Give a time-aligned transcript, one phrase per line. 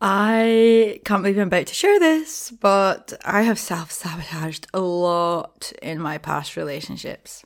[0.00, 5.72] I can't believe I'm about to share this, but I have self sabotaged a lot
[5.82, 7.44] in my past relationships.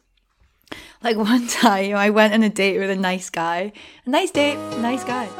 [1.03, 3.73] Like one time, I went on a date with a nice guy.
[4.05, 5.31] A nice date, nice guy.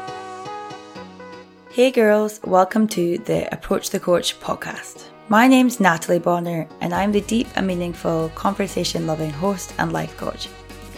[1.69, 5.09] Hey girls, welcome to the Approach the Coach podcast.
[5.29, 10.17] My name's Natalie Bonner, and I'm the deep and meaningful conversation loving host and life
[10.17, 10.47] coach.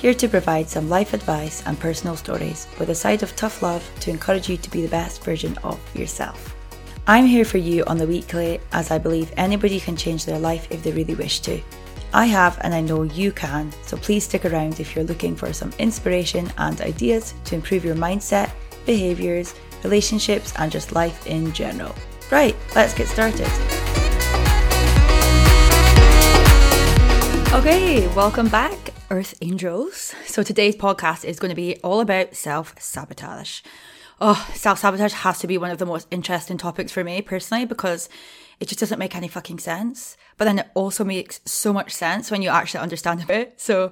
[0.06, 3.84] Here to provide some life advice and personal stories with a side of tough love
[4.02, 6.56] to encourage you to be the best version of yourself.
[7.08, 10.68] I'm here for you on the weekly as I believe anybody can change their life
[10.70, 11.60] if they really wish to.
[12.14, 15.52] I have and I know you can, so please stick around if you're looking for
[15.54, 18.52] some inspiration and ideas to improve your mindset,
[18.86, 21.96] behaviours, relationships, and just life in general.
[22.32, 23.50] Right, let's get started.
[27.56, 30.16] Okay, welcome back, Earth Angels.
[30.26, 33.62] So today's podcast is going to be all about self sabotage.
[34.20, 37.66] Oh, self sabotage has to be one of the most interesting topics for me personally
[37.66, 38.10] because
[38.60, 40.18] it just doesn't make any fucking sense.
[40.38, 43.60] But then it also makes so much sense when you actually understand it.
[43.60, 43.92] So,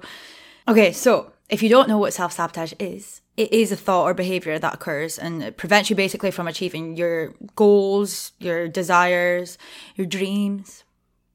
[0.66, 4.14] okay, so if you don't know what self sabotage is, it is a thought or
[4.14, 9.58] behavior that occurs and it prevents you basically from achieving your goals, your desires,
[9.94, 10.82] your dreams.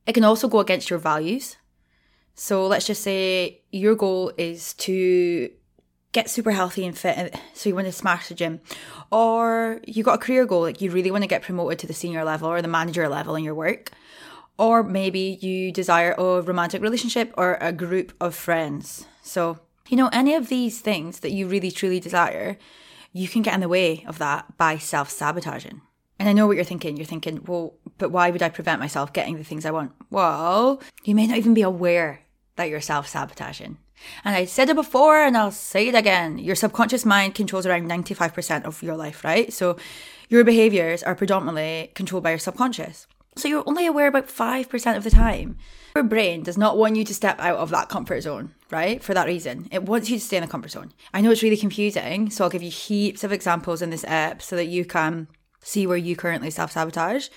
[0.05, 1.57] It can also go against your values.
[2.41, 5.51] So let's just say your goal is to
[6.13, 8.61] get super healthy and fit, so you want to smash the gym,
[9.11, 11.93] or you got a career goal, like you really want to get promoted to the
[11.93, 13.91] senior level or the manager level in your work,
[14.57, 19.05] or maybe you desire a romantic relationship or a group of friends.
[19.21, 19.59] So,
[19.89, 22.57] you know, any of these things that you really truly desire,
[23.11, 25.81] you can get in the way of that by self sabotaging.
[26.17, 26.95] And I know what you're thinking.
[26.95, 29.91] You're thinking, well, but why would I prevent myself getting the things I want?
[30.09, 32.21] Well, you may not even be aware
[32.59, 33.77] that you're self sabotaging.
[34.23, 36.37] And I said it before and I'll say it again.
[36.37, 39.51] Your subconscious mind controls around 95% of your life, right?
[39.51, 39.77] So
[40.27, 43.07] your behaviors are predominantly controlled by your subconscious.
[43.37, 45.57] So you're only aware about 5% of the time.
[45.95, 49.01] Your brain does not want you to step out of that comfort zone, right?
[49.01, 49.69] For that reason.
[49.71, 50.91] It wants you to stay in the comfort zone.
[51.13, 54.41] I know it's really confusing, so I'll give you heaps of examples in this app
[54.41, 55.29] so that you can
[55.61, 57.29] see where you currently self sabotage.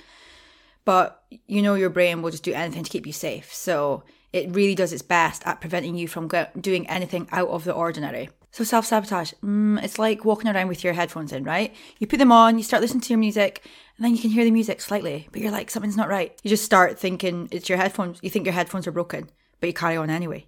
[0.85, 3.55] But you know, your brain will just do anything to keep you safe.
[3.55, 6.29] So it really does its best at preventing you from
[6.61, 8.31] doing anything out of the ordinary.
[8.51, 11.75] So self sabotage, mm, it's like walking around with your headphones in, right?
[11.99, 13.63] You put them on, you start listening to your music,
[13.97, 16.39] and then you can hear the music slightly, but you're like, something's not right.
[16.43, 18.19] You just start thinking it's your headphones.
[18.23, 20.47] You think your headphones are broken, but you carry on anyway.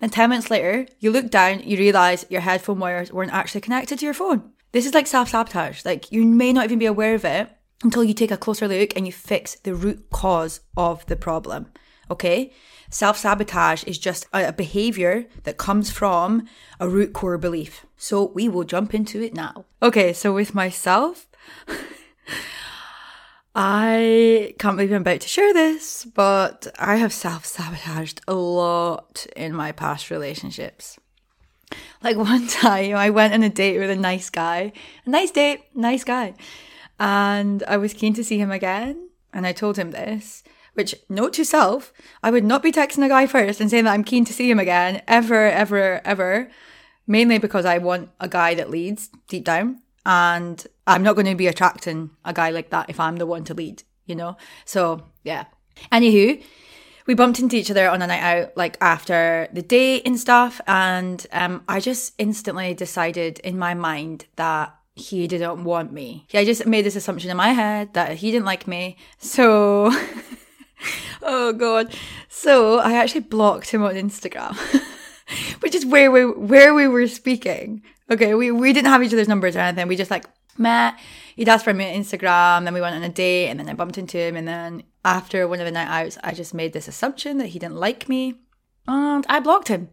[0.00, 3.98] Then 10 minutes later, you look down, you realize your headphone wires weren't actually connected
[3.98, 4.50] to your phone.
[4.72, 5.84] This is like self sabotage.
[5.84, 7.50] Like, you may not even be aware of it
[7.82, 11.66] until you take a closer look and you fix the root cause of the problem.
[12.10, 12.52] Okay?
[12.92, 16.46] Self sabotage is just a behavior that comes from
[16.78, 17.86] a root core belief.
[17.96, 19.64] So we will jump into it now.
[19.82, 21.26] Okay, so with myself,
[23.54, 29.26] I can't believe I'm about to share this, but I have self sabotaged a lot
[29.34, 30.98] in my past relationships.
[32.02, 34.70] Like one time, I went on a date with a nice guy.
[35.06, 36.34] A nice date, nice guy.
[37.00, 39.08] And I was keen to see him again.
[39.32, 40.44] And I told him this.
[40.74, 43.92] Which, note to self, I would not be texting a guy first and saying that
[43.92, 46.50] I'm keen to see him again, ever, ever, ever.
[47.06, 49.82] Mainly because I want a guy that leads deep down.
[50.06, 53.44] And I'm not going to be attracting a guy like that if I'm the one
[53.44, 54.36] to lead, you know?
[54.64, 55.44] So, yeah.
[55.92, 56.42] Anywho,
[57.06, 60.60] we bumped into each other on a night out, like after the date and stuff.
[60.66, 66.26] And um, I just instantly decided in my mind that he didn't want me.
[66.34, 68.96] I just made this assumption in my head that he didn't like me.
[69.18, 69.90] So
[71.22, 71.94] oh god.
[72.28, 74.56] So I actually blocked him on Instagram,
[75.60, 77.82] which is where we where we were speaking.
[78.10, 79.88] Okay, we we didn't have each other's numbers or anything.
[79.88, 80.26] We just like
[80.58, 80.98] met.
[81.36, 83.74] He'd asked for me on Instagram, then we went on a date, and then I
[83.74, 84.36] bumped into him.
[84.36, 87.58] And then after one of the night outs, I just made this assumption that he
[87.58, 88.34] didn't like me,
[88.86, 89.88] and I blocked him.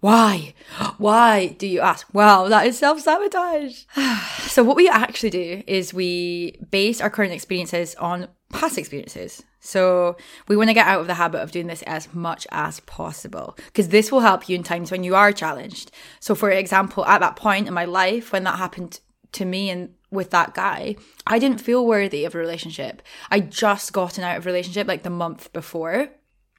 [0.00, 0.54] Why?
[0.98, 2.06] Why do you ask?
[2.12, 3.84] Well, that is self sabotage.
[4.46, 9.42] so, what we actually do is we base our current experiences on past experiences.
[9.60, 10.16] So
[10.48, 13.56] we want to get out of the habit of doing this as much as possible
[13.66, 15.90] because this will help you in times when you are challenged.
[16.18, 19.00] So for example, at that point in my life when that happened
[19.32, 20.96] to me and with that guy,
[21.26, 23.02] I didn't feel worthy of a relationship.
[23.30, 26.08] I just gotten out of a relationship like the month before.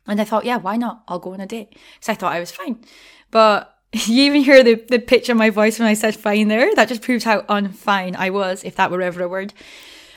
[0.08, 1.04] And I thought, yeah, why not?
[1.08, 1.70] I'll go on a date.
[1.96, 2.84] Because I thought I was fine.
[3.30, 6.74] But you even hear the, the pitch of my voice when I said fine there.
[6.76, 9.54] That just proves how unfine I was, if that were ever a word.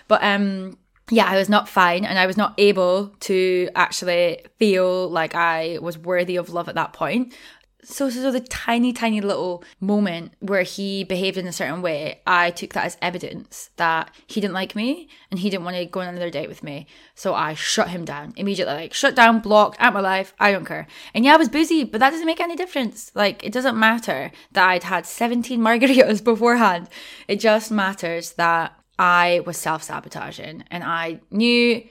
[0.06, 0.78] But um
[1.10, 5.78] yeah, I was not fine and I was not able to actually feel like I
[5.80, 7.34] was worthy of love at that point.
[7.82, 12.22] So, so, so the tiny, tiny little moment where he behaved in a certain way,
[12.26, 15.84] I took that as evidence that he didn't like me and he didn't want to
[15.84, 16.86] go on another date with me.
[17.14, 20.32] So I shut him down immediately, like shut down, blocked, out my life.
[20.40, 20.86] I don't care.
[21.12, 23.12] And yeah, I was busy, but that doesn't make any difference.
[23.14, 26.88] Like it doesn't matter that I'd had 17 margaritas beforehand.
[27.28, 31.82] It just matters that I was self sabotaging and I knew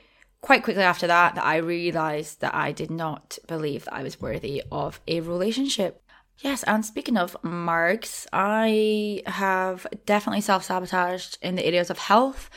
[0.42, 4.22] quite quickly after that that I realized that I did not believe that I was
[4.22, 6.02] worthy of a relationship.
[6.40, 12.50] Yes, and speaking of marks, I have definitely self sabotaged in the areas of health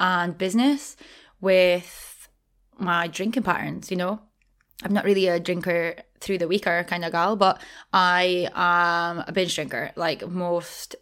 [0.00, 0.96] and business
[1.40, 2.28] with
[2.78, 4.20] my drinking patterns, you know.
[4.82, 7.60] I'm not really a drinker through the weaker kind of gal, but
[7.92, 10.96] I am a binge drinker, like most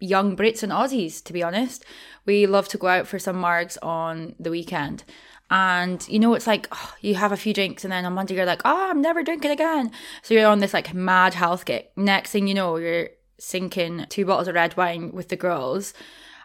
[0.00, 1.84] young Brits and Aussies, to be honest.
[2.26, 5.04] We love to go out for some margs on the weekend.
[5.50, 8.34] And you know, it's like oh, you have a few drinks, and then on Monday
[8.34, 9.90] you're like, "Oh, I'm never drinking again."
[10.22, 11.90] So you're on this like mad health kick.
[11.96, 13.08] Next thing you know, you're
[13.38, 15.94] sinking two bottles of red wine with the girls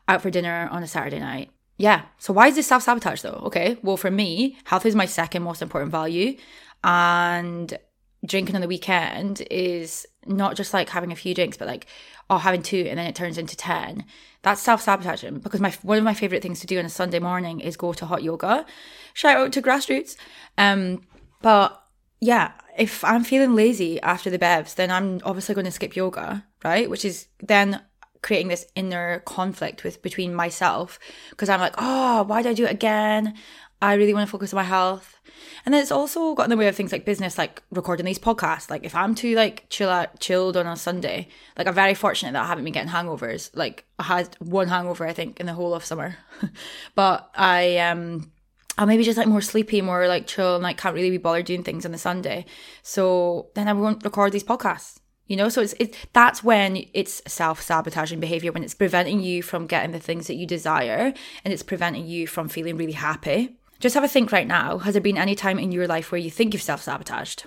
[0.08, 1.50] out for dinner on a Saturday night.
[1.78, 2.04] Yeah.
[2.18, 3.42] So why is this self sabotage though?
[3.46, 3.78] Okay.
[3.84, 6.38] Well, for me, health is my second most important value,
[6.84, 7.78] and
[8.26, 11.88] drinking on the weekend is not just like having a few drinks, but like
[12.30, 14.06] oh having two and then it turns into ten.
[14.42, 17.20] That's self sabotaging because my one of my favorite things to do on a Sunday
[17.20, 18.66] morning is go to hot yoga.
[19.14, 20.16] Shout out to grassroots.
[20.58, 21.02] Um,
[21.42, 21.81] but
[22.20, 26.46] yeah, if I'm feeling lazy after the bevs, then I'm obviously going to skip yoga,
[26.64, 26.90] right?
[26.90, 27.81] Which is then
[28.22, 30.98] creating this inner conflict with between myself
[31.30, 33.36] because I'm like, oh, why did I do it again?
[33.81, 35.20] I really want to focus on my health.
[35.66, 38.19] And then it's also got in the way of things like business, like recording these
[38.19, 38.69] podcasts.
[38.69, 42.34] Like if I'm too like chill out, chilled on a Sunday, like I'm very fortunate
[42.34, 43.50] that I haven't been getting hangovers.
[43.56, 46.18] Like I had one hangover, I think, in the whole of summer.
[46.95, 48.31] but I um
[48.78, 51.46] I'm maybe just like more sleepy, more like chill, and like can't really be bothered
[51.46, 52.46] doing things on the Sunday.
[52.81, 55.00] So then I won't record these podcasts.
[55.28, 59.42] You know, so it's it that's when it's self sabotaging behavior when it's preventing you
[59.42, 61.13] from getting the things that you desire
[61.46, 63.57] and it's preventing you from feeling really happy.
[63.84, 64.78] Just have a think right now.
[64.78, 67.44] Has there been any time in your life where you think you've self sabotaged?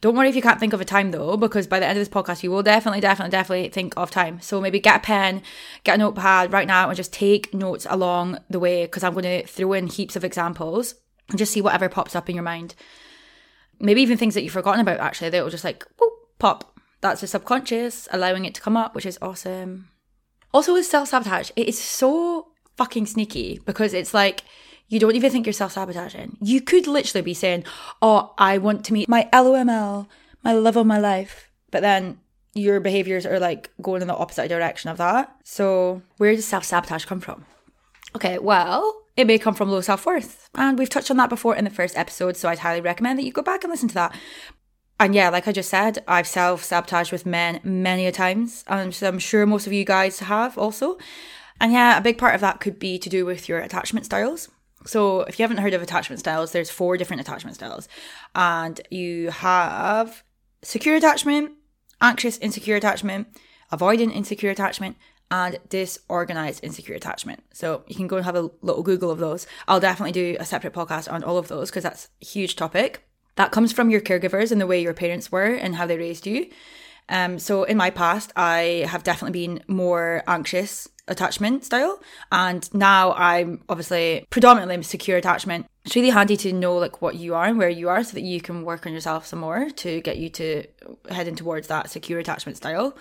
[0.00, 2.00] Don't worry if you can't think of a time though, because by the end of
[2.00, 4.40] this podcast, you will definitely, definitely, definitely think of time.
[4.40, 5.42] So maybe get a pen,
[5.82, 9.24] get a notepad right now, and just take notes along the way, because I'm going
[9.24, 10.94] to throw in heaps of examples
[11.28, 12.76] and just see whatever pops up in your mind.
[13.80, 16.78] Maybe even things that you've forgotten about, actually, that will just like whoop, pop.
[17.00, 19.88] That's the subconscious allowing it to come up, which is awesome.
[20.54, 24.44] Also, with self sabotage, it is so fucking sneaky because it's like
[24.88, 26.36] you don't even think you're self sabotaging.
[26.40, 27.64] You could literally be saying,
[28.00, 30.06] Oh, I want to meet my LOML,
[30.44, 31.50] my love of my life.
[31.70, 32.20] But then
[32.54, 35.34] your behaviors are like going in the opposite direction of that.
[35.44, 37.44] So, where does self sabotage come from?
[38.14, 40.48] Okay, well, it may come from low self worth.
[40.54, 42.36] And we've touched on that before in the first episode.
[42.36, 44.14] So, I'd highly recommend that you go back and listen to that.
[44.98, 48.64] And yeah, like I just said, I've self sabotaged with men many a times.
[48.68, 50.96] And I'm sure most of you guys have also.
[51.60, 54.48] And yeah, a big part of that could be to do with your attachment styles.
[54.84, 57.88] So, if you haven't heard of attachment styles, there's four different attachment styles.
[58.34, 60.22] And you have
[60.62, 61.52] secure attachment,
[62.00, 63.26] anxious insecure attachment,
[63.72, 64.96] avoidant insecure attachment,
[65.28, 67.42] and disorganized insecure attachment.
[67.52, 69.46] So, you can go and have a little Google of those.
[69.66, 73.02] I'll definitely do a separate podcast on all of those because that's a huge topic.
[73.34, 76.26] That comes from your caregivers and the way your parents were and how they raised
[76.26, 76.48] you.
[77.08, 82.00] Um, so in my past, I have definitely been more anxious attachment style,
[82.32, 85.66] and now I'm obviously predominantly secure attachment.
[85.84, 88.22] It's really handy to know like what you are and where you are, so that
[88.22, 90.64] you can work on yourself some more to get you to
[91.10, 92.96] heading towards that secure attachment style.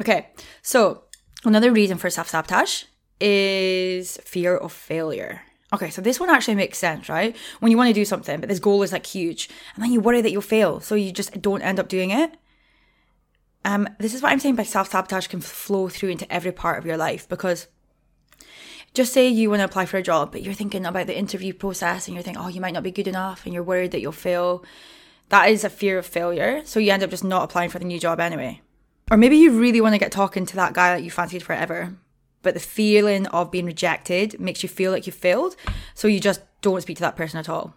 [0.00, 0.28] Okay,
[0.60, 1.04] so
[1.44, 2.84] another reason for self sabotage
[3.20, 5.42] is fear of failure.
[5.72, 7.34] Okay, so this one actually makes sense, right?
[7.60, 10.00] When you want to do something, but this goal is like huge, and then you
[10.00, 12.36] worry that you'll fail, so you just don't end up doing it.
[13.66, 16.78] Um, this is what I'm saying by self sabotage can flow through into every part
[16.78, 17.66] of your life because
[18.94, 21.52] just say you want to apply for a job, but you're thinking about the interview
[21.52, 24.00] process and you're thinking, oh, you might not be good enough and you're worried that
[24.00, 24.64] you'll fail.
[25.30, 26.62] That is a fear of failure.
[26.64, 28.62] So you end up just not applying for the new job anyway.
[29.10, 31.96] Or maybe you really want to get talking to that guy that you fancied forever,
[32.42, 35.56] but the feeling of being rejected makes you feel like you failed.
[35.94, 37.74] So you just don't speak to that person at all.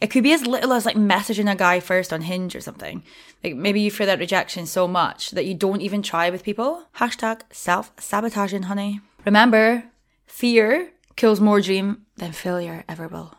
[0.00, 3.02] It could be as little as like messaging a guy first on Hinge or something.
[3.42, 6.84] Like maybe you fear that rejection so much that you don't even try with people.
[6.96, 9.00] Hashtag self sabotaging, honey.
[9.24, 9.84] Remember,
[10.26, 13.34] fear kills more dream than failure ever will.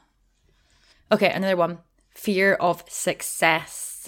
[1.11, 1.79] Okay, another one.
[2.13, 4.07] Fear of success.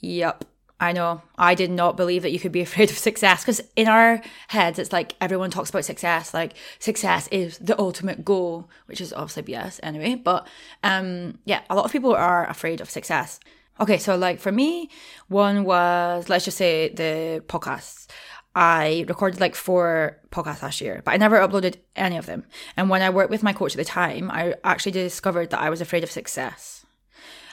[0.00, 0.44] Yup.
[0.80, 1.20] I know.
[1.36, 4.78] I did not believe that you could be afraid of success because in our heads,
[4.78, 6.32] it's like everyone talks about success.
[6.32, 10.14] Like success is the ultimate goal, which is obviously BS anyway.
[10.14, 10.48] But
[10.82, 13.38] um, yeah, a lot of people are afraid of success.
[13.78, 14.90] Okay, so like for me,
[15.28, 18.06] one was let's just say the podcasts.
[18.52, 22.44] I recorded like four podcasts last year, but I never uploaded any of them.
[22.76, 25.70] And when I worked with my coach at the time, I actually discovered that I
[25.70, 26.84] was afraid of success.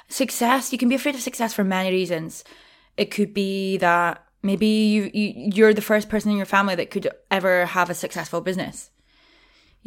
[0.10, 2.44] Success, you can be afraid of success for many reasons.
[2.98, 6.92] It could be that maybe you, you you're the first person in your family that
[6.92, 8.90] could ever have a successful business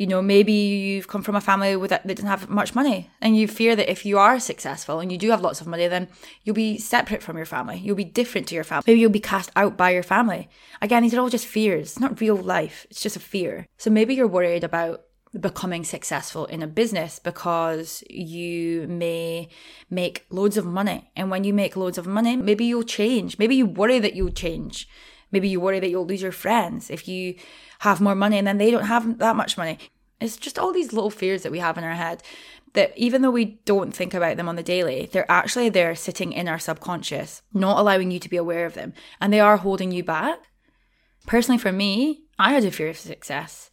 [0.00, 3.36] you know, maybe you've come from a family with that, doesn't have much money, and
[3.36, 6.08] you fear that if you are successful and you do have lots of money, then
[6.42, 7.76] you'll be separate from your family.
[7.76, 8.84] You'll be different to your family.
[8.86, 10.48] Maybe you'll be cast out by your family.
[10.80, 11.90] Again, these are all just fears.
[11.90, 12.86] It's not real life.
[12.88, 13.66] It's just a fear.
[13.76, 15.02] So maybe you're worried about
[15.38, 19.48] becoming successful in a business because you may
[19.88, 21.10] make loads of money.
[21.14, 23.38] And when you make loads of money, maybe you'll change.
[23.38, 24.88] Maybe you worry that you'll change.
[25.30, 27.36] Maybe you worry that you'll lose your friends if you
[27.80, 29.78] have more money and then they don't have that much money.
[30.20, 32.22] It's just all these little fears that we have in our head
[32.72, 36.32] that even though we don't think about them on the daily, they're actually there sitting
[36.32, 38.92] in our subconscious, not allowing you to be aware of them.
[39.20, 40.38] And they are holding you back.
[41.26, 43.69] Personally, for me, I had a fear of success.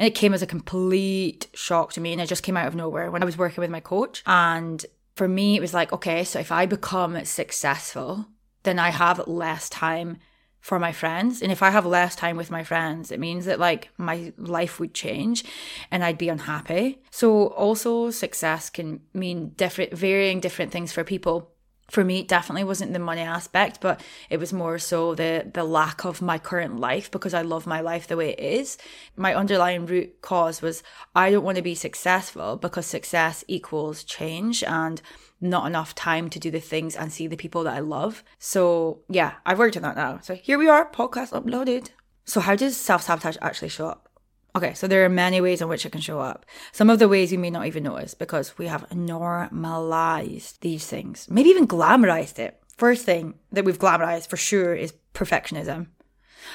[0.00, 2.12] And it came as a complete shock to me.
[2.12, 4.22] And it just came out of nowhere when I was working with my coach.
[4.24, 8.26] And for me, it was like, okay, so if I become successful,
[8.62, 10.16] then I have less time
[10.58, 11.42] for my friends.
[11.42, 14.80] And if I have less time with my friends, it means that like my life
[14.80, 15.44] would change
[15.90, 17.02] and I'd be unhappy.
[17.10, 21.52] So also success can mean different varying different things for people.
[21.90, 25.64] For me, it definitely wasn't the money aspect, but it was more so the the
[25.64, 28.78] lack of my current life because I love my life the way it is.
[29.16, 30.82] My underlying root cause was
[31.14, 35.02] I don't want to be successful because success equals change and
[35.40, 38.22] not enough time to do the things and see the people that I love.
[38.38, 40.20] So yeah, I've worked on that now.
[40.22, 41.90] So here we are, podcast uploaded.
[42.24, 44.09] So how does self sabotage actually show up?
[44.56, 46.44] Okay, so there are many ways in which it can show up.
[46.72, 51.28] Some of the ways you may not even notice because we have normalized these things,
[51.30, 52.60] maybe even glamorized it.
[52.76, 55.88] First thing that we've glamorized for sure is perfectionism.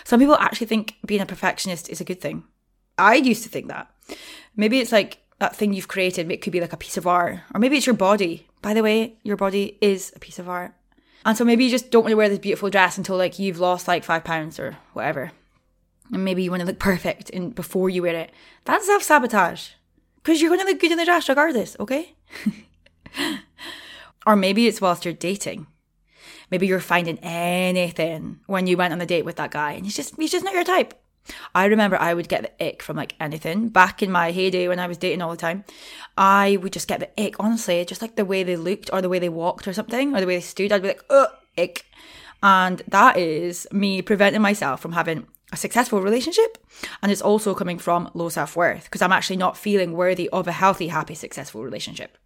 [0.04, 2.44] Some people actually think being a perfectionist is a good thing.
[2.98, 3.90] I used to think that.
[4.56, 7.40] Maybe it's like that thing you've created, it could be like a piece of art,
[7.54, 8.48] or maybe it's your body.
[8.62, 10.74] By the way, your body is a piece of art.
[11.25, 13.60] And so maybe you just don't want to wear this beautiful dress until like you've
[13.60, 15.32] lost like five pounds or whatever.
[16.12, 18.31] And maybe you want to look perfect in before you wear it.
[18.65, 19.69] That's self sabotage.
[20.15, 22.15] Because you're going to look good in the dress regardless, okay?
[24.25, 25.67] or maybe it's whilst you're dating.
[26.51, 29.95] Maybe you're finding anything when you went on a date with that guy and he's
[29.95, 30.93] just he's just not your type.
[31.53, 33.69] I remember I would get the ick from like anything.
[33.69, 35.63] Back in my heyday when I was dating all the time,
[36.17, 39.09] I would just get the ick, honestly, just like the way they looked or the
[39.09, 40.71] way they walked or something, or the way they stood.
[40.71, 41.85] I'd be like, oh, ick.
[42.43, 46.58] And that is me preventing myself from having a successful relationship.
[47.02, 50.48] And it's also coming from low self worth because I'm actually not feeling worthy of
[50.48, 52.18] a healthy, happy, successful relationship.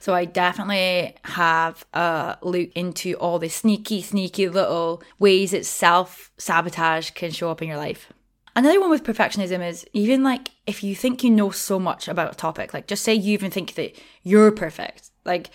[0.00, 5.64] So I definitely have uh, a look into all the sneaky, sneaky little ways that
[5.64, 8.12] self sabotage can show up in your life.
[8.54, 12.32] Another one with perfectionism is even like if you think you know so much about
[12.32, 15.10] a topic, like just say you even think that you're perfect.
[15.24, 15.50] Like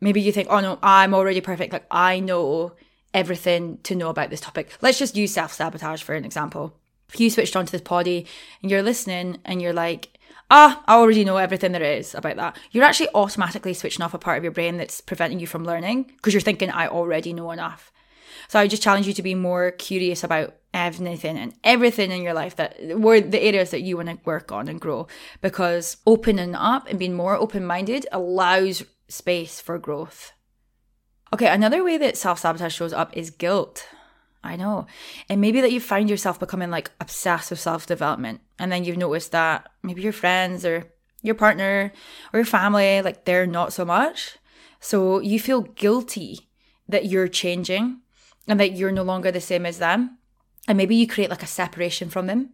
[0.00, 1.72] maybe you think, oh no, I'm already perfect.
[1.72, 2.74] Like I know
[3.14, 4.76] everything to know about this topic.
[4.82, 6.76] Let's just use self sabotage for an example.
[7.08, 8.26] If you switched onto this poddy
[8.60, 10.18] and you're listening and you're like,
[10.50, 12.58] ah, I already know everything there is about that.
[12.72, 16.04] You're actually automatically switching off a part of your brain that's preventing you from learning
[16.16, 17.92] because you're thinking, I already know enough.
[18.48, 22.34] So I just challenge you to be more curious about anything and everything in your
[22.34, 25.06] life that were the areas that you want to work on and grow
[25.40, 30.32] because opening up and being more open minded allows space for growth.
[31.34, 33.88] Okay, another way that self sabotage shows up is guilt.
[34.44, 34.86] I know.
[35.28, 38.40] And maybe that you find yourself becoming like obsessed with self development.
[38.56, 40.84] And then you've noticed that maybe your friends or
[41.22, 41.92] your partner
[42.32, 44.38] or your family, like they're not so much.
[44.78, 46.50] So you feel guilty
[46.88, 48.02] that you're changing
[48.46, 50.18] and that you're no longer the same as them.
[50.68, 52.50] And maybe you create like a separation from them,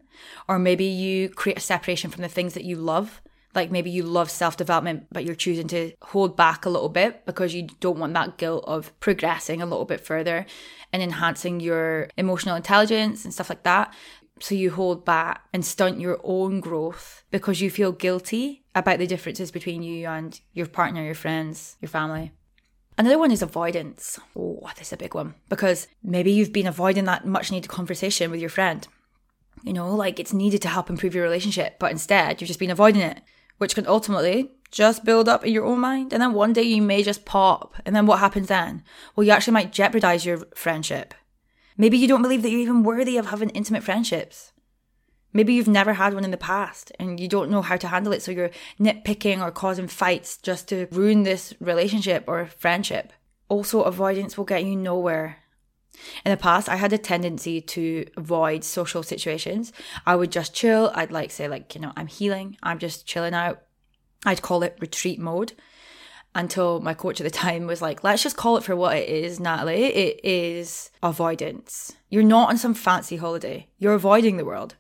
[0.49, 3.21] or maybe you create a separation from the things that you love
[3.55, 7.27] like maybe you love self development, but you're choosing to hold back a little bit
[7.27, 10.47] because you don't want that guilt of progressing a little bit further
[10.93, 13.93] and enhancing your emotional intelligence and stuff like that.
[14.41, 19.07] So you hold back and stunt your own growth because you feel guilty about the
[19.07, 22.33] differences between you and your partner, your friends, your family.
[22.97, 24.19] Another one is avoidance.
[24.37, 28.31] Oh, this is a big one because maybe you've been avoiding that much needed conversation
[28.31, 28.87] with your friend.
[29.63, 32.71] You know, like it's needed to help improve your relationship, but instead you've just been
[32.71, 33.21] avoiding it
[33.61, 36.15] which can ultimately just build up in your own mind.
[36.15, 37.75] And then one day you may just pop.
[37.85, 38.83] And then what happens then?
[39.15, 41.13] Well, you actually might jeopardize your friendship.
[41.77, 44.53] Maybe you don't believe that you're even worthy of having intimate friendships.
[45.35, 48.15] Maybe you've never had one in the past and you don't know how to handle
[48.15, 48.23] it.
[48.23, 48.51] So you're
[48.81, 53.13] nitpicking or causing fights just to ruin this relationship or friendship.
[53.51, 55.37] also avoidance will get you nowhere.
[56.25, 59.73] In the past, I had a tendency to avoid social situations.
[60.07, 60.91] I would just chill.
[60.95, 62.57] I'd like say like, you know, I'm healing.
[62.63, 63.63] I'm just chilling out.
[64.25, 65.53] I'd call it retreat mode
[66.35, 69.09] until my coach at the time was like, let's just call it for what it
[69.09, 69.85] is, Natalie.
[69.85, 71.97] It is avoidance.
[72.09, 73.69] You're not on some fancy holiday.
[73.79, 74.77] You're avoiding the world.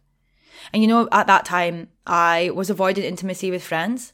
[0.72, 4.12] And you know, at that time, I was avoiding intimacy with friends.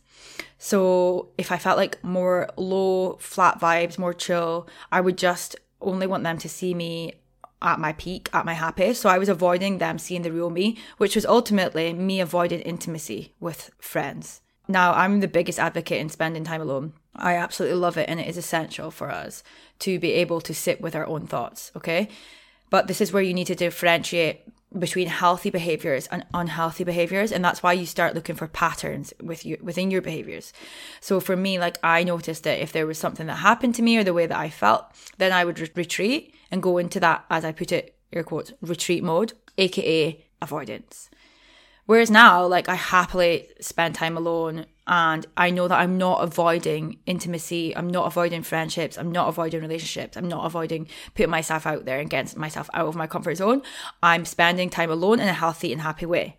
[0.58, 6.06] So if I felt like more low, flat vibes, more chill, I would just only
[6.06, 7.14] want them to see me
[7.62, 9.00] at my peak, at my happiest.
[9.00, 13.34] So I was avoiding them seeing the real me, which was ultimately me avoiding intimacy
[13.40, 14.40] with friends.
[14.68, 16.92] Now, I'm the biggest advocate in spending time alone.
[17.14, 19.42] I absolutely love it, and it is essential for us
[19.80, 22.08] to be able to sit with our own thoughts, okay?
[22.68, 24.42] But this is where you need to differentiate
[24.78, 29.44] between healthy behaviors and unhealthy behaviors and that's why you start looking for patterns with
[29.44, 30.52] you within your behaviors.
[31.00, 33.96] So for me like i noticed that if there was something that happened to me
[33.96, 34.84] or the way that i felt
[35.18, 38.52] then i would re- retreat and go into that as i put it air quotes
[38.60, 41.10] retreat mode aka avoidance
[41.86, 46.98] Whereas now, like I happily spend time alone and I know that I'm not avoiding
[47.06, 51.84] intimacy, I'm not avoiding friendships, I'm not avoiding relationships, I'm not avoiding putting myself out
[51.84, 53.62] there and getting myself out of my comfort zone.
[54.02, 56.38] I'm spending time alone in a healthy and happy way.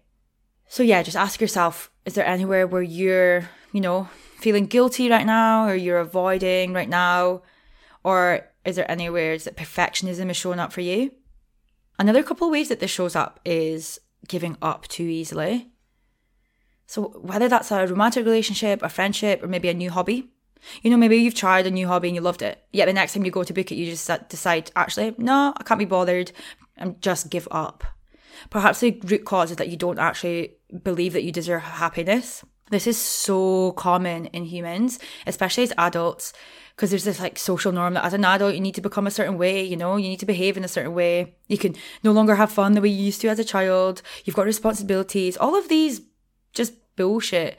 [0.68, 5.26] So yeah, just ask yourself, is there anywhere where you're, you know, feeling guilty right
[5.26, 7.42] now or you're avoiding right now?
[8.04, 11.12] Or is there anywhere that perfectionism is showing up for you?
[11.98, 15.70] Another couple of ways that this shows up is giving up too easily.
[16.86, 20.30] So, whether that's a romantic relationship, a friendship, or maybe a new hobby,
[20.82, 22.64] you know, maybe you've tried a new hobby and you loved it.
[22.72, 25.64] Yet the next time you go to book it, you just decide, actually, no, I
[25.64, 26.32] can't be bothered,
[26.78, 27.84] and just give up.
[28.50, 32.44] Perhaps the root cause is that you don't actually believe that you deserve happiness.
[32.70, 36.34] This is so common in humans, especially as adults
[36.78, 39.12] because there's this like social norm that as an adult you need to become a
[39.12, 41.34] certain way, you know, you need to behave in a certain way.
[41.48, 44.04] You can no longer have fun the way you used to as a child.
[44.26, 45.38] You've got responsibilities.
[45.38, 46.02] All of these
[46.54, 47.58] just bullshit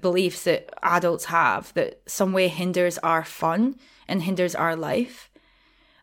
[0.00, 3.76] beliefs that adults have that some way hinders our fun
[4.08, 5.30] and hinders our life.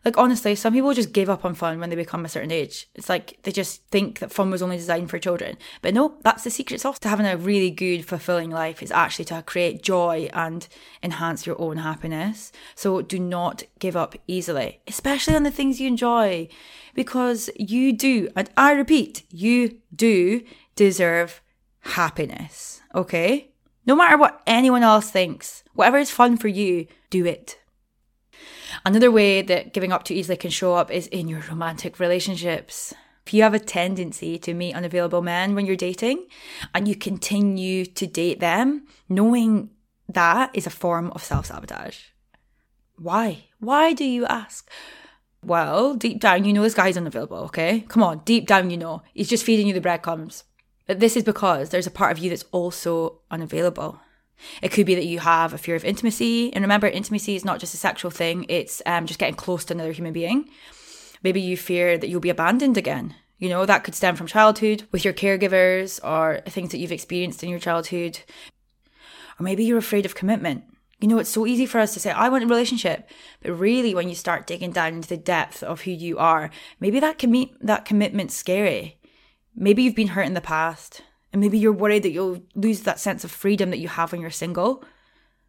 [0.04, 2.88] Like honestly, some people just give up on fun when they become a certain age.
[2.94, 5.56] It's like they just think that fun was only designed for children.
[5.80, 9.26] But no, that's the secret sauce to having a really good, fulfilling life is actually
[9.26, 10.66] to create joy and
[11.02, 12.50] enhance your own happiness.
[12.74, 16.48] So do not give up easily, especially on the things you enjoy,
[16.94, 20.42] because you do, and I repeat, you do
[20.74, 21.40] deserve
[21.80, 22.80] happiness.
[22.94, 23.52] Okay?
[23.86, 27.58] No matter what anyone else thinks, whatever is fun for you, do it.
[28.84, 32.92] Another way that giving up too easily can show up is in your romantic relationships.
[33.24, 36.26] If you have a tendency to meet unavailable men when you're dating
[36.74, 39.70] and you continue to date them, knowing
[40.08, 41.98] that is a form of self sabotage.
[42.96, 43.44] Why?
[43.60, 44.68] Why do you ask?
[45.44, 47.80] Well, deep down, you know this guy's unavailable, okay?
[47.88, 49.02] Come on, deep down, you know.
[49.12, 50.44] He's just feeding you the breadcrumbs.
[50.86, 54.00] But this is because there's a part of you that's also unavailable.
[54.60, 56.52] It could be that you have a fear of intimacy.
[56.52, 59.74] And remember, intimacy is not just a sexual thing, it's um, just getting close to
[59.74, 60.48] another human being.
[61.22, 63.14] Maybe you fear that you'll be abandoned again.
[63.38, 67.42] You know, that could stem from childhood with your caregivers or things that you've experienced
[67.42, 68.20] in your childhood.
[69.38, 70.64] Or maybe you're afraid of commitment.
[71.00, 73.10] You know, it's so easy for us to say, I want a relationship.
[73.42, 77.00] But really, when you start digging down into the depth of who you are, maybe
[77.00, 79.00] that, commi- that commitment's scary.
[79.56, 81.02] Maybe you've been hurt in the past.
[81.32, 84.20] And maybe you're worried that you'll lose that sense of freedom that you have when
[84.20, 84.84] you're single.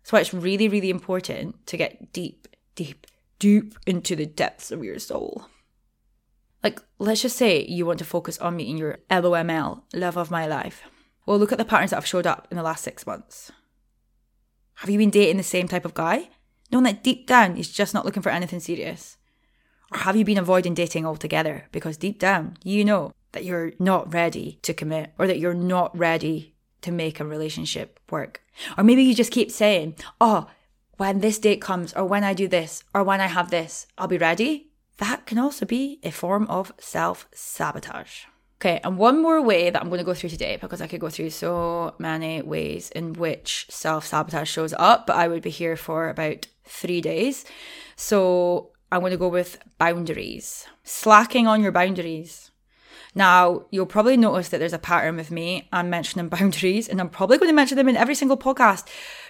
[0.01, 3.05] That's why it's really, really important to get deep, deep,
[3.39, 5.47] deep into the depths of your soul.
[6.63, 10.47] Like, let's just say you want to focus on meeting your LOML, love of my
[10.47, 10.83] life.
[11.25, 13.51] Well, look at the patterns that have showed up in the last six months.
[14.75, 16.29] Have you been dating the same type of guy?
[16.71, 19.17] Knowing that deep down he's just not looking for anything serious?
[19.91, 24.13] Or have you been avoiding dating altogether because deep down you know that you're not
[24.13, 28.41] ready to commit or that you're not ready to make a relationship work.
[28.77, 30.47] Or maybe you just keep saying, oh,
[30.97, 34.07] when this date comes, or when I do this, or when I have this, I'll
[34.07, 34.69] be ready.
[34.97, 38.25] That can also be a form of self sabotage.
[38.61, 41.01] Okay, and one more way that I'm going to go through today, because I could
[41.01, 45.49] go through so many ways in which self sabotage shows up, but I would be
[45.49, 47.43] here for about three days.
[47.95, 50.67] So I'm going to go with boundaries.
[50.83, 52.51] Slacking on your boundaries.
[53.15, 55.67] Now, you'll probably notice that there's a pattern with me.
[55.71, 58.88] I'm mentioning boundaries, and I'm probably going to mention them in every single podcast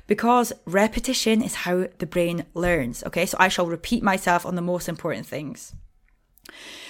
[0.08, 3.04] because repetition is how the brain learns.
[3.04, 5.74] Okay, so I shall repeat myself on the most important things.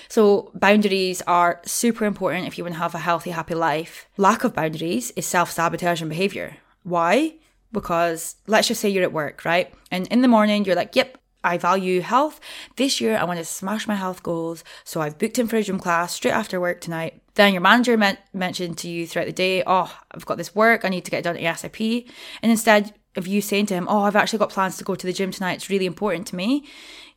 [0.10, 4.08] So, boundaries are super important if you want to have a healthy, happy life.
[4.18, 6.58] Lack of boundaries is self sabotage and behavior.
[6.84, 7.36] Why?
[7.72, 9.74] Because let's just say you're at work, right?
[9.90, 12.40] And in the morning, you're like, yep, I value health.
[12.76, 14.64] This year, I want to smash my health goals.
[14.84, 17.22] So I've booked in for a gym class straight after work tonight.
[17.36, 20.86] Then your manager meant, mentioned to you throughout the day, oh, I've got this work.
[20.86, 22.10] I need to get done ASAP.
[22.42, 25.06] And instead of you saying to him, oh, I've actually got plans to go to
[25.06, 25.54] the gym tonight.
[25.56, 26.66] It's really important to me.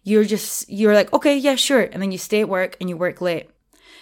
[0.02, 1.82] You're just, you're like, okay, yeah, sure.
[1.82, 3.50] And then you stay at work and you work late.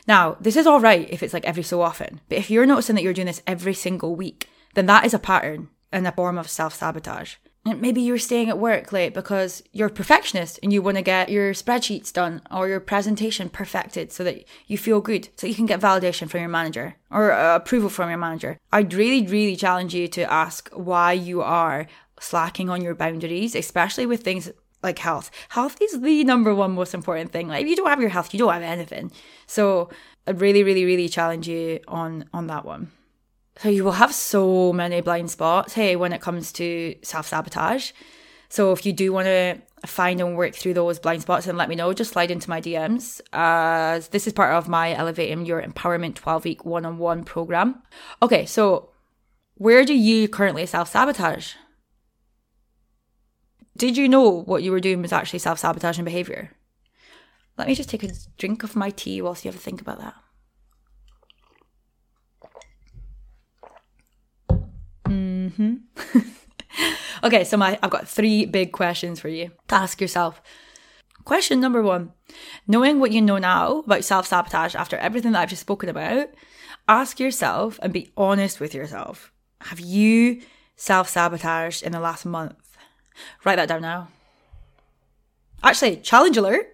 [0.07, 2.21] Now, this is all right if it's like every so often.
[2.29, 5.19] But if you're noticing that you're doing this every single week, then that is a
[5.19, 7.37] pattern and a form of self sabotage.
[7.65, 11.31] Maybe you're staying at work late because you're a perfectionist and you want to get
[11.31, 15.65] your spreadsheets done or your presentation perfected so that you feel good, so you can
[15.65, 18.59] get validation from your manager or uh, approval from your manager.
[18.71, 21.87] I'd really, really challenge you to ask why you are
[22.21, 24.51] slacking on your boundaries, especially with things
[24.83, 25.31] like health.
[25.49, 27.49] Health is the number one most important thing.
[27.49, 29.11] Like if you don't have your health, you don't have anything.
[29.47, 29.89] So
[30.27, 32.93] I'd really, really, really challenge you on on that one.
[33.59, 37.93] So you will have so many blind spots, hey, when it comes to self sabotage.
[38.49, 41.69] So if you do want to find and work through those blind spots and let
[41.69, 43.21] me know, just slide into my DMs.
[43.33, 47.83] As this is part of my Elevating Your Empowerment 12 week one on one program.
[48.23, 48.91] Okay, so
[49.55, 51.55] where do you currently self sabotage?
[53.77, 56.53] Did you know what you were doing was actually self sabotaging behavior?
[57.57, 59.99] Let me just take a drink of my tea whilst you have a think about
[60.01, 60.15] that.
[65.57, 65.75] Hmm
[67.25, 70.43] okay, so my I've got three big questions for you to ask yourself.
[71.25, 72.13] Question number one
[72.67, 76.29] Knowing what you know now about self sabotage after everything that I've just spoken about,
[76.89, 79.33] ask yourself and be honest with yourself.
[79.63, 80.43] Have you
[80.77, 82.77] self sabotaged in the last month?
[83.45, 84.09] Write that down now.
[85.63, 86.74] Actually, challenge alert.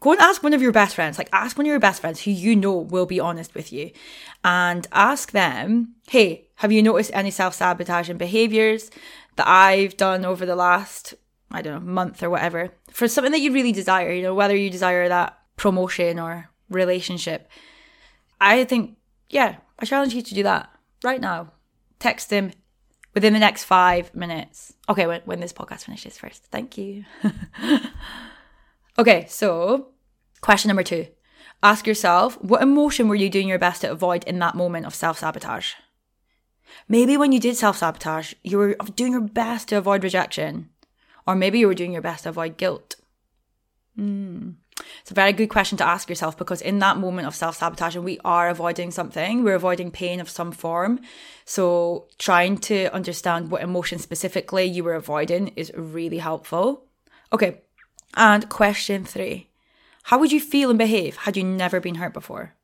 [0.00, 1.18] Go and ask one of your best friends.
[1.18, 3.90] Like, ask one of your best friends who you know will be honest with you
[4.44, 8.90] and ask them, hey, have you noticed any self sabotaging behaviors
[9.36, 11.14] that I've done over the last,
[11.50, 14.56] I don't know, month or whatever for something that you really desire, you know, whether
[14.56, 17.48] you desire that promotion or relationship?
[18.40, 18.96] I think,
[19.30, 20.70] yeah, I challenge you to do that
[21.02, 21.52] right now.
[21.98, 22.52] Text them
[23.14, 24.74] within the next five minutes.
[24.88, 26.44] Okay, when, when this podcast finishes first.
[26.46, 27.04] Thank you.
[28.98, 29.88] okay, so
[30.40, 31.06] question number two
[31.62, 34.94] ask yourself what emotion were you doing your best to avoid in that moment of
[34.94, 35.74] self sabotage?
[36.88, 40.70] Maybe when you did self sabotage, you were doing your best to avoid rejection,
[41.26, 42.96] or maybe you were doing your best to avoid guilt.
[43.98, 44.54] Mm.
[45.00, 47.96] It's a very good question to ask yourself because in that moment of self sabotage,
[47.96, 51.00] we are avoiding something, we're avoiding pain of some form.
[51.44, 56.84] So, trying to understand what emotion specifically you were avoiding is really helpful.
[57.32, 57.62] Okay,
[58.14, 59.50] and question three
[60.04, 62.54] How would you feel and behave had you never been hurt before?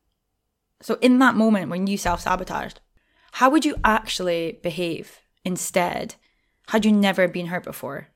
[0.81, 2.81] So, in that moment when you self sabotaged,
[3.33, 6.17] how would you actually behave instead
[6.69, 8.09] had you never been hurt before?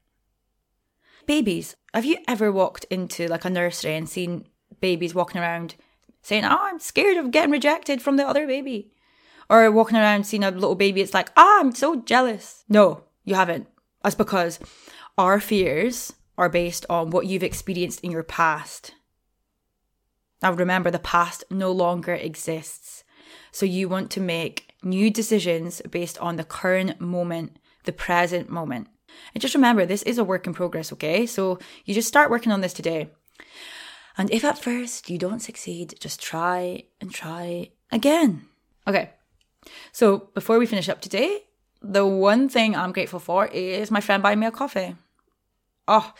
[1.26, 4.46] Babies, have you ever walked into like a nursery and seen
[4.80, 5.74] babies walking around
[6.22, 8.92] saying, Oh, I'm scared of getting rejected from the other baby?
[9.50, 12.64] Or walking around seeing a little baby, it's like, Ah, oh, I'm so jealous.
[12.68, 13.66] No, you haven't.
[14.02, 14.58] That's because
[15.18, 18.94] our fears are based on what you've experienced in your past.
[20.40, 23.05] Now remember, the past no longer exists.
[23.51, 28.87] So you want to make new decisions based on the current moment, the present moment.
[29.35, 31.27] And just remember, this is a work in progress, okay?
[31.27, 33.11] So you just start working on this today.
[34.16, 38.46] And if at first you don't succeed, just try and try again.
[38.87, 39.11] Okay.
[39.92, 41.44] So before we finish up today,
[41.83, 44.94] the one thing I'm grateful for is my friend buying me a coffee.
[45.90, 46.12] Oh,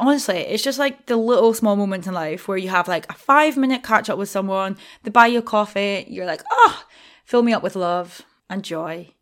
[0.00, 3.14] honestly, it's just like the little small moments in life where you have like a
[3.14, 6.84] five minute catch up with someone, they buy you coffee, you're like, oh,
[7.26, 9.12] fill me up with love and joy.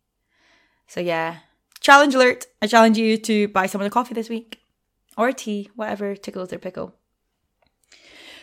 [0.86, 1.38] So, yeah,
[1.80, 2.46] challenge alert.
[2.62, 4.60] I challenge you to buy someone a coffee this week
[5.16, 6.94] or a tea, whatever tickles their pickle.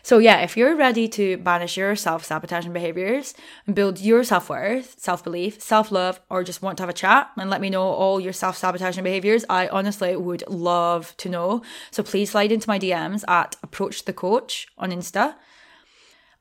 [0.05, 3.33] So, yeah, if you're ready to banish your self sabotaging behaviors
[3.65, 6.93] and build your self worth, self belief, self love, or just want to have a
[6.93, 11.27] chat and let me know all your self sabotaging behaviors, I honestly would love to
[11.27, 11.63] know.
[11.89, 15.33] So, please slide into my DMs at approach the coach on Insta.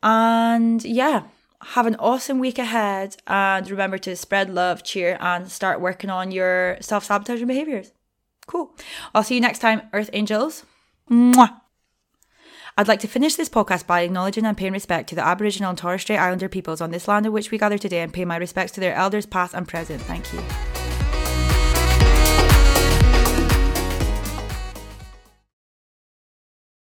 [0.03, 1.23] And yeah,
[1.63, 6.33] have an awesome week ahead and remember to spread love, cheer, and start working on
[6.33, 7.93] your self sabotaging behaviors.
[8.47, 8.77] Cool.
[9.15, 10.67] I'll see you next time, Earth Angels.
[11.11, 11.64] Mwah.
[12.77, 15.79] I'd like to finish this podcast by acknowledging and paying respect to the Aboriginal and
[15.79, 18.37] Torres Strait Islander peoples on this land in which we gather today and pay my
[18.37, 20.03] respects to their elders past and present.
[20.03, 20.84] Thank you.